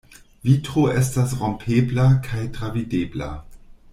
[0.47, 3.31] Vitro estas rompebla kaj travidebla.